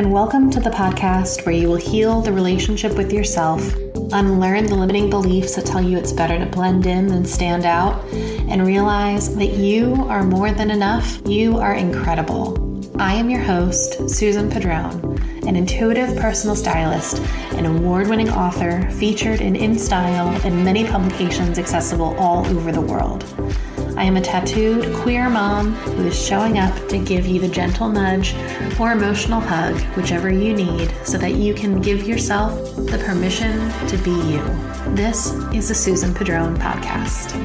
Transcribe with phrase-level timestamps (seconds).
[0.00, 3.60] and welcome to the podcast where you will heal the relationship with yourself,
[4.12, 8.02] unlearn the limiting beliefs that tell you it's better to blend in than stand out,
[8.48, 11.20] and realize that you are more than enough.
[11.26, 12.80] You are incredible.
[12.98, 15.09] I am your host, Susan Padron,
[15.46, 17.18] an intuitive personal stylist,
[17.52, 23.24] an award winning author featured in InStyle and many publications accessible all over the world.
[23.96, 27.88] I am a tattooed queer mom who is showing up to give you the gentle
[27.88, 28.34] nudge
[28.78, 33.96] or emotional hug, whichever you need, so that you can give yourself the permission to
[33.98, 34.42] be you.
[34.94, 37.36] This is the Susan Padron podcast.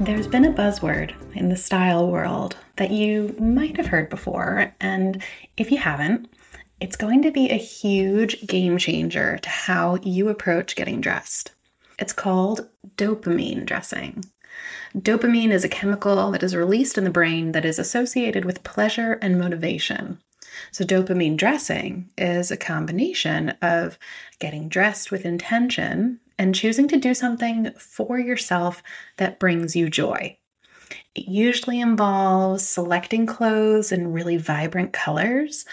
[0.00, 5.22] There's been a buzzword in the style world that you might have heard before, and
[5.56, 6.28] if you haven't,
[6.80, 11.52] it's going to be a huge game changer to how you approach getting dressed.
[11.98, 14.24] It's called dopamine dressing.
[14.96, 19.18] Dopamine is a chemical that is released in the brain that is associated with pleasure
[19.22, 20.18] and motivation.
[20.70, 23.98] So, dopamine dressing is a combination of
[24.38, 28.82] getting dressed with intention and choosing to do something for yourself
[29.16, 30.38] that brings you joy.
[31.14, 35.64] It usually involves selecting clothes in really vibrant colors.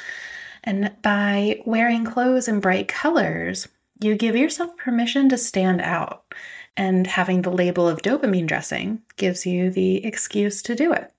[0.63, 3.67] And by wearing clothes in bright colors,
[3.99, 6.33] you give yourself permission to stand out
[6.77, 11.11] and having the label of dopamine dressing gives you the excuse to do it.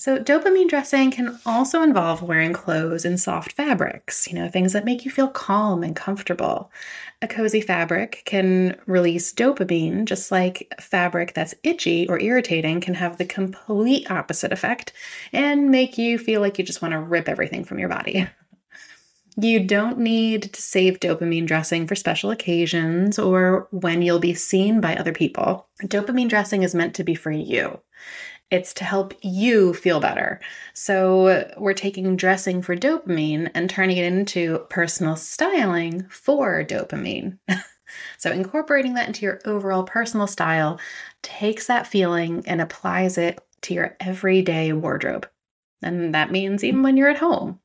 [0.00, 4.84] So, dopamine dressing can also involve wearing clothes in soft fabrics, you know, things that
[4.84, 6.70] make you feel calm and comfortable.
[7.20, 13.18] A cozy fabric can release dopamine, just like fabric that's itchy or irritating can have
[13.18, 14.92] the complete opposite effect
[15.32, 18.28] and make you feel like you just want to rip everything from your body.
[19.40, 24.80] You don't need to save dopamine dressing for special occasions or when you'll be seen
[24.80, 25.68] by other people.
[25.84, 27.78] Dopamine dressing is meant to be for you.
[28.50, 30.40] It's to help you feel better.
[30.72, 37.38] So, we're taking dressing for dopamine and turning it into personal styling for dopamine.
[38.18, 40.80] so, incorporating that into your overall personal style
[41.22, 45.28] takes that feeling and applies it to your everyday wardrobe.
[45.82, 47.60] And that means even when you're at home.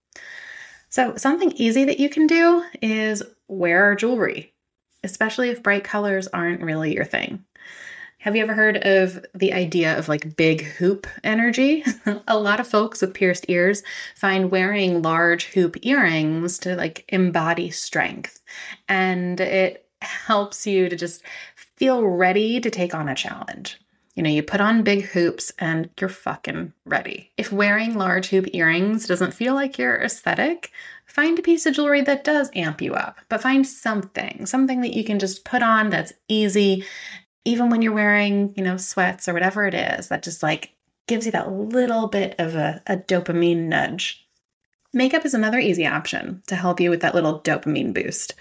[0.89, 4.53] So, something easy that you can do is wear jewelry,
[5.03, 7.45] especially if bright colors aren't really your thing.
[8.23, 11.83] Have you ever heard of the idea of like big hoop energy?
[12.25, 13.83] a lot of folks with pierced ears
[14.15, 18.39] find wearing large hoop earrings to like embody strength,
[18.87, 21.21] and it helps you to just
[21.57, 23.77] feel ready to take on a challenge.
[24.15, 27.31] You know, you put on big hoops and you're fucking ready.
[27.35, 30.71] If wearing large hoop earrings doesn't feel like your aesthetic,
[31.07, 34.93] find a piece of jewelry that does amp you up, but find something, something that
[34.93, 36.85] you can just put on that's easy,
[37.45, 40.71] even when you're wearing, you know, sweats or whatever it is, that just like
[41.07, 44.25] gives you that little bit of a, a dopamine nudge.
[44.93, 48.35] Makeup is another easy option to help you with that little dopamine boost.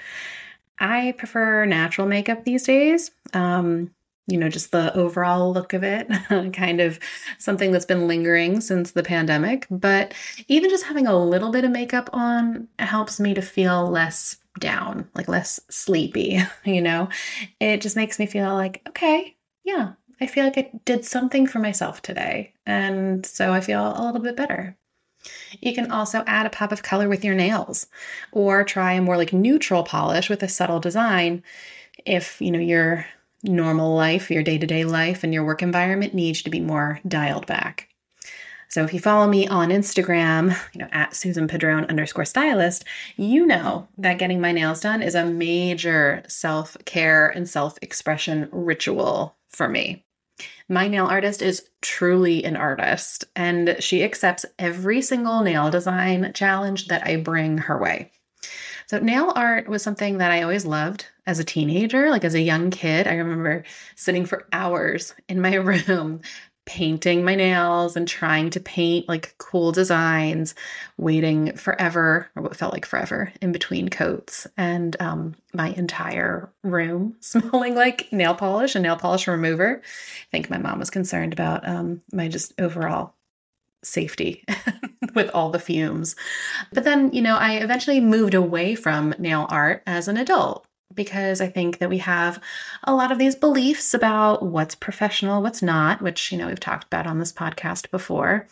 [0.79, 3.11] I prefer natural makeup these days.
[3.33, 3.91] Um,
[4.29, 6.09] you know, just the overall look of it,
[6.53, 7.01] kind of
[7.39, 9.67] something that's been lingering since the pandemic.
[9.71, 10.15] But
[10.49, 15.09] even just having a little bit of makeup on helps me to feel less down,
[15.15, 17.09] like less sleepy, you know?
[17.61, 21.59] It just makes me feel like, okay, yeah, I feel like I did something for
[21.59, 22.55] myself today.
[22.67, 24.77] And so I feel a little bit better.
[25.61, 27.87] You can also add a pop of color with your nails
[28.33, 31.43] or try a more like neutral polish with a subtle design
[32.05, 33.07] if, you know, you're
[33.43, 37.01] normal life, your day to day life, and your work environment needs to be more
[37.07, 37.89] dialed back.
[38.73, 42.87] So if you follow me on Instagram, you know, at Susan Padron underscore stylist,
[43.19, 48.49] you know that getting my nails done is a major self care and self expression
[48.51, 50.07] ritual for me.
[50.71, 56.89] My nail artist is truly an artist, and she accepts every single nail design challenge
[56.89, 58.11] that I bring her way.
[58.87, 62.09] So, nail art was something that I always loved as a teenager.
[62.09, 63.65] Like as a young kid, I remember
[63.97, 66.23] sitting for hours in my room
[66.65, 70.55] painting my nails and trying to paint like cool designs,
[70.97, 77.17] waiting forever, or what felt like forever, in between coats, and um, my entire room
[77.21, 79.81] smelling like nail polish and nail polish remover.
[79.83, 83.15] I think my mom was concerned about um, my just overall
[83.85, 84.45] safety
[85.15, 86.15] with all the fumes.
[86.73, 91.41] But then, you know, I eventually moved away from nail art as an adult because
[91.41, 92.41] I think that we have
[92.85, 96.85] a lot of these beliefs about what's professional, what's not, which, you know, we've talked
[96.85, 98.47] about on this podcast before.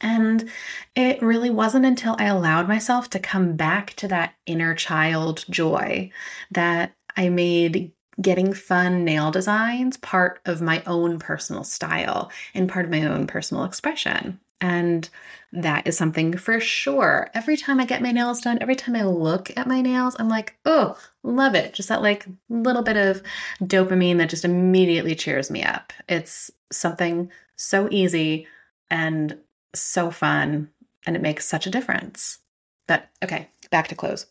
[0.00, 0.50] And
[0.94, 6.10] it really wasn't until I allowed myself to come back to that inner child joy
[6.50, 12.84] that I made getting fun nail designs part of my own personal style and part
[12.84, 14.40] of my own personal expression.
[14.64, 15.06] And
[15.52, 17.28] that is something for sure.
[17.34, 20.30] Every time I get my nails done, every time I look at my nails, I'm
[20.30, 21.74] like, oh, love it.
[21.74, 23.22] Just that like little bit of
[23.62, 25.92] dopamine that just immediately cheers me up.
[26.08, 28.46] It's something so easy
[28.88, 29.36] and
[29.74, 30.70] so fun,
[31.06, 32.38] and it makes such a difference.
[32.86, 34.24] But okay, back to clothes.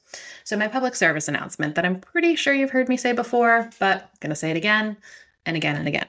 [0.43, 4.09] So, my public service announcement that I'm pretty sure you've heard me say before, but
[4.23, 4.97] I'm to say it again
[5.45, 6.07] and again and again.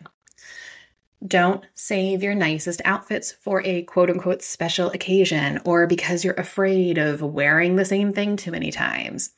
[1.26, 6.99] Don't save your nicest outfits for a quote unquote special occasion or because you're afraid
[6.99, 9.31] of wearing the same thing too many times.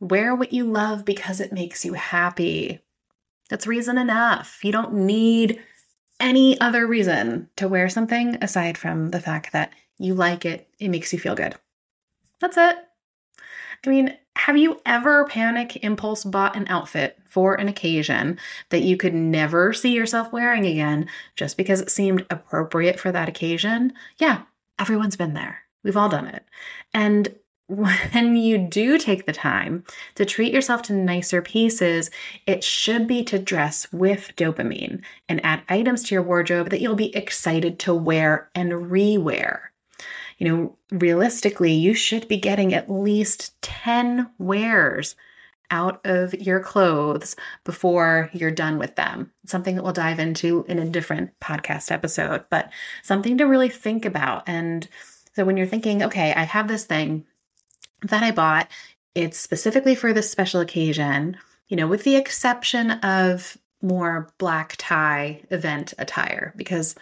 [0.00, 2.80] Wear what you love because it makes you happy.
[3.48, 4.60] That's reason enough.
[4.62, 5.62] You don't need
[6.18, 10.88] any other reason to wear something aside from the fact that you like it, it
[10.88, 11.54] makes you feel good.
[12.40, 12.76] That's it.
[13.86, 18.38] I mean, have you ever panic impulse bought an outfit for an occasion
[18.70, 23.28] that you could never see yourself wearing again just because it seemed appropriate for that
[23.28, 23.92] occasion?
[24.18, 24.42] Yeah,
[24.78, 25.62] everyone's been there.
[25.82, 26.44] We've all done it.
[26.94, 27.34] And
[27.70, 29.84] when you do take the time
[30.16, 32.10] to treat yourself to nicer pieces,
[32.46, 36.96] it should be to dress with dopamine and add items to your wardrobe that you'll
[36.96, 39.69] be excited to wear and rewear
[40.40, 45.14] you know, realistically, you should be getting at least 10 wears
[45.70, 49.30] out of your clothes before you're done with them.
[49.44, 52.72] Something that we'll dive into in a different podcast episode, but
[53.02, 54.42] something to really think about.
[54.48, 54.88] And
[55.36, 57.26] so when you're thinking, okay, I have this thing
[58.02, 58.68] that I bought,
[59.14, 61.36] it's specifically for this special occasion,
[61.68, 66.94] you know, with the exception of more black tie event attire, because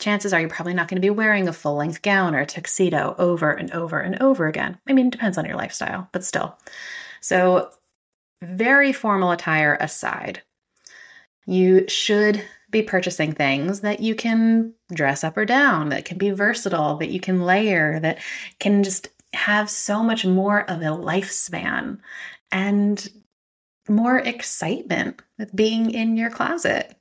[0.00, 2.46] chances are you're probably not going to be wearing a full length gown or a
[2.46, 4.78] tuxedo over and over and over again.
[4.88, 6.58] I mean, it depends on your lifestyle, but still.
[7.20, 7.70] So,
[8.42, 10.42] very formal attire aside,
[11.46, 16.30] you should be purchasing things that you can dress up or down, that can be
[16.30, 18.18] versatile, that you can layer, that
[18.58, 21.98] can just have so much more of a lifespan
[22.50, 23.08] and
[23.88, 26.96] more excitement with being in your closet.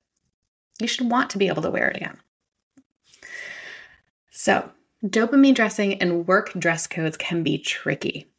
[0.79, 2.17] You should want to be able to wear it again.
[4.39, 4.71] So,
[5.05, 8.31] dopamine dressing and work dress codes can be tricky,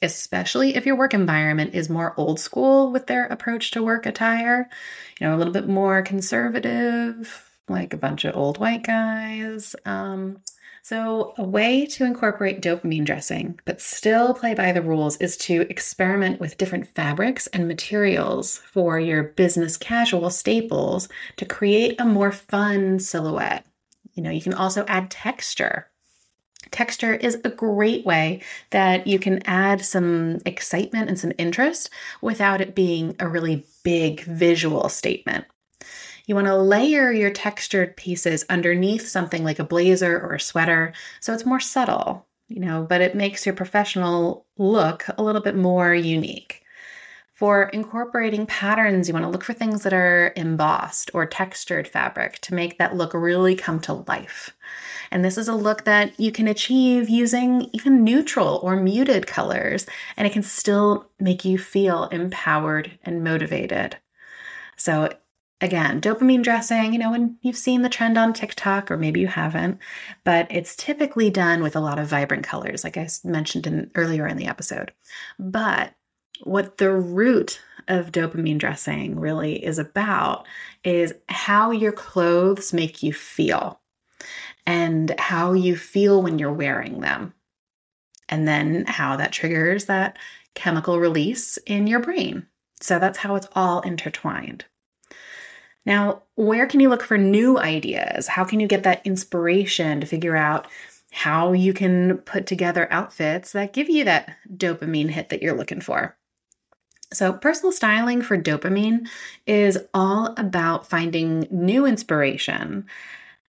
[0.00, 4.70] especially if your work environment is more old school with their approach to work attire,
[5.18, 9.74] you know, a little bit more conservative, like a bunch of old white guys.
[9.84, 10.42] Um,
[10.84, 15.62] so, a way to incorporate dopamine dressing but still play by the rules is to
[15.62, 22.30] experiment with different fabrics and materials for your business casual staples to create a more
[22.30, 23.66] fun silhouette.
[24.18, 25.86] You know, you can also add texture.
[26.72, 31.88] Texture is a great way that you can add some excitement and some interest
[32.20, 35.44] without it being a really big visual statement.
[36.26, 40.94] You want to layer your textured pieces underneath something like a blazer or a sweater
[41.20, 45.54] so it's more subtle, you know, but it makes your professional look a little bit
[45.54, 46.57] more unique.
[47.38, 52.40] For incorporating patterns, you want to look for things that are embossed or textured fabric
[52.40, 54.56] to make that look really come to life.
[55.12, 59.86] And this is a look that you can achieve using even neutral or muted colors,
[60.16, 63.96] and it can still make you feel empowered and motivated.
[64.76, 65.08] So,
[65.60, 69.28] again, dopamine dressing, you know, when you've seen the trend on TikTok, or maybe you
[69.28, 69.78] haven't,
[70.24, 74.26] but it's typically done with a lot of vibrant colors, like I mentioned in, earlier
[74.26, 74.90] in the episode.
[75.38, 75.94] But
[76.42, 80.46] what the root of dopamine dressing really is about
[80.84, 83.80] is how your clothes make you feel
[84.66, 87.32] and how you feel when you're wearing them.
[88.28, 90.18] And then how that triggers that
[90.54, 92.46] chemical release in your brain.
[92.80, 94.66] So that's how it's all intertwined.
[95.86, 98.28] Now, where can you look for new ideas?
[98.28, 100.68] How can you get that inspiration to figure out
[101.10, 105.80] how you can put together outfits that give you that dopamine hit that you're looking
[105.80, 106.18] for?
[107.12, 109.08] So, personal styling for dopamine
[109.46, 112.86] is all about finding new inspiration.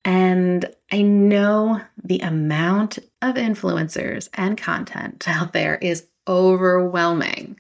[0.05, 7.59] And I know the amount of influencers and content out there is overwhelming.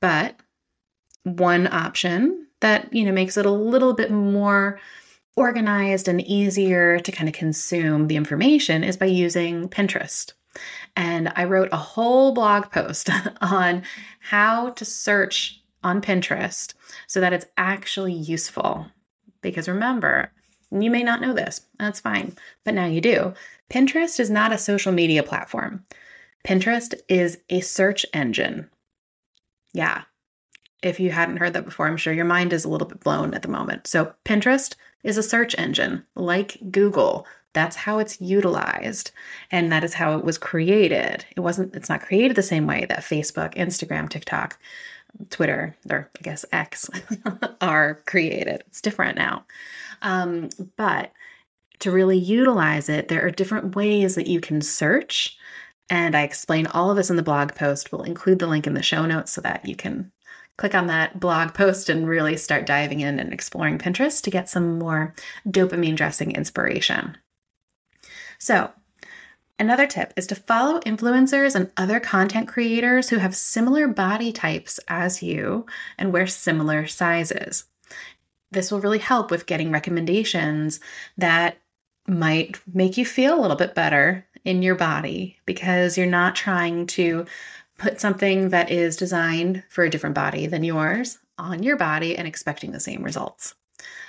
[0.00, 0.36] But
[1.24, 4.80] one option that, you know, makes it a little bit more
[5.36, 10.32] organized and easier to kind of consume the information is by using Pinterest.
[10.96, 13.82] And I wrote a whole blog post on
[14.20, 16.74] how to search on Pinterest
[17.06, 18.86] so that it's actually useful.
[19.40, 20.32] Because remember,
[20.70, 23.34] you may not know this, that's fine, but now you do.
[23.70, 25.84] Pinterest is not a social media platform.
[26.46, 28.68] Pinterest is a search engine.
[29.72, 30.02] Yeah.
[30.82, 33.34] If you hadn't heard that before, I'm sure your mind is a little bit blown
[33.34, 33.86] at the moment.
[33.86, 37.26] So, Pinterest is a search engine like Google
[37.58, 39.10] That's how it's utilized.
[39.50, 41.24] And that is how it was created.
[41.36, 44.56] It wasn't, it's not created the same way that Facebook, Instagram, TikTok,
[45.30, 46.88] Twitter, or I guess X
[47.60, 48.62] are created.
[48.68, 49.44] It's different now.
[50.02, 51.10] Um, but
[51.80, 55.36] to really utilize it, there are different ways that you can search.
[55.90, 57.90] And I explain all of this in the blog post.
[57.90, 60.12] We'll include the link in the show notes so that you can
[60.58, 64.48] click on that blog post and really start diving in and exploring Pinterest to get
[64.48, 65.12] some more
[65.48, 67.16] dopamine dressing inspiration.
[68.38, 68.70] So,
[69.58, 74.78] another tip is to follow influencers and other content creators who have similar body types
[74.88, 75.66] as you
[75.98, 77.64] and wear similar sizes.
[78.50, 80.80] This will really help with getting recommendations
[81.18, 81.58] that
[82.06, 86.86] might make you feel a little bit better in your body because you're not trying
[86.86, 87.26] to
[87.76, 92.26] put something that is designed for a different body than yours on your body and
[92.26, 93.54] expecting the same results.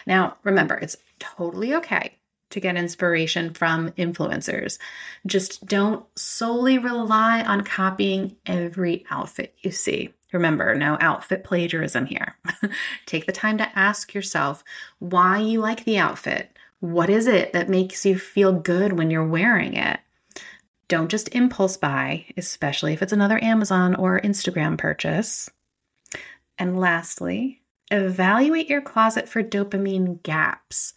[0.08, 2.19] Now, remember, it's totally okay
[2.50, 4.78] to get inspiration from influencers.
[5.26, 10.14] Just don't solely rely on copying every outfit you see.
[10.32, 12.36] Remember, no outfit plagiarism here.
[13.06, 14.64] Take the time to ask yourself
[15.00, 16.56] why you like the outfit.
[16.80, 20.00] What is it that makes you feel good when you're wearing it?
[20.88, 25.50] Don't just impulse buy, especially if it's another Amazon or Instagram purchase.
[26.58, 30.94] And lastly, evaluate your closet for dopamine gaps.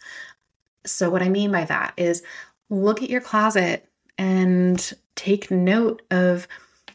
[0.85, 2.23] So, what I mean by that is
[2.69, 3.87] look at your closet
[4.17, 6.47] and take note of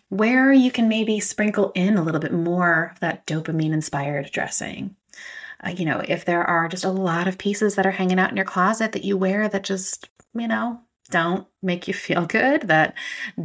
[0.08, 4.96] where you can maybe sprinkle in a little bit more of that dopamine inspired dressing.
[5.64, 8.30] Uh, you know, if there are just a lot of pieces that are hanging out
[8.30, 10.80] in your closet that you wear that just, you know,
[11.10, 12.94] don't make you feel good, that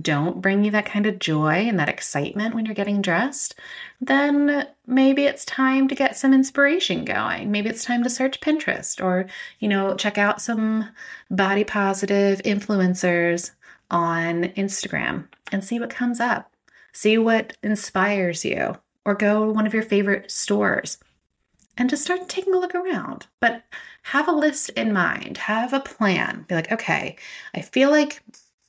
[0.02, 3.56] don't bring you that kind of joy and that excitement when you're getting dressed,
[4.02, 7.52] then maybe it's time to get some inspiration going.
[7.52, 9.28] Maybe it's time to search Pinterest or,
[9.60, 10.90] you know, check out some
[11.32, 13.52] body positive influencers
[13.90, 16.52] on Instagram and see what comes up.
[16.92, 20.98] See what inspires you or go to one of your favorite stores
[21.78, 23.28] and just start taking a look around.
[23.40, 23.64] But
[24.04, 26.46] have a list in mind, have a plan.
[26.48, 27.18] Be like, okay,
[27.56, 28.22] I feel like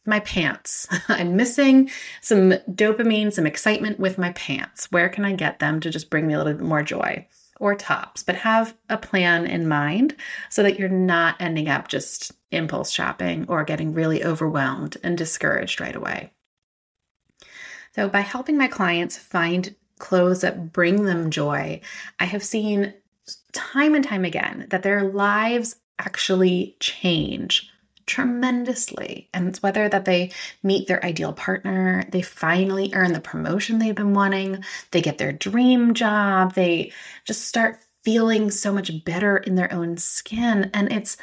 [0.06, 0.86] my pants.
[1.08, 4.90] I'm missing some dopamine, some excitement with my pants.
[4.90, 7.26] Where can I get them to just bring me a little bit more joy?
[7.60, 10.16] Or tops, but have a plan in mind
[10.50, 15.80] so that you're not ending up just impulse shopping or getting really overwhelmed and discouraged
[15.80, 16.32] right away.
[17.94, 21.80] So, by helping my clients find clothes that bring them joy,
[22.18, 22.94] I have seen
[23.52, 27.70] time and time again that their lives actually change
[28.06, 29.28] tremendously.
[29.32, 30.32] And it's whether that they
[30.62, 35.32] meet their ideal partner, they finally earn the promotion they've been wanting, they get their
[35.32, 36.92] dream job, they
[37.24, 40.70] just start feeling so much better in their own skin.
[40.74, 41.16] And it's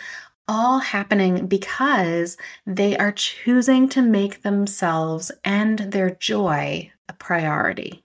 [0.47, 2.35] all happening because
[2.65, 8.03] they are choosing to make themselves and their joy a priority.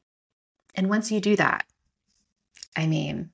[0.77, 1.65] And once you do that,
[2.77, 3.31] I mean,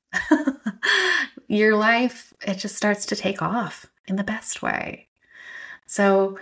[1.48, 5.08] your life, it just starts to take off in the best way.
[5.86, 6.38] So,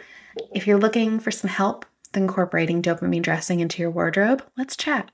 [0.52, 5.10] if you're looking for some help with incorporating dopamine dressing into your wardrobe, let's chat.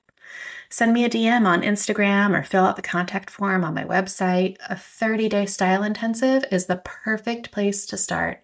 [0.69, 4.57] Send me a DM on Instagram or fill out the contact form on my website.
[4.69, 8.43] A 30 day style intensive is the perfect place to start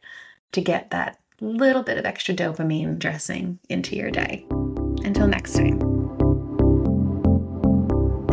[0.52, 4.46] to get that little bit of extra dopamine dressing into your day.
[5.04, 6.01] Until next time.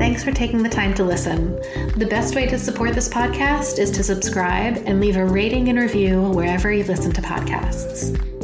[0.10, 1.56] Thanks for taking the time to listen.
[1.96, 5.78] The best way to support this podcast is to subscribe and leave a rating and
[5.78, 8.39] review wherever you listen to podcasts.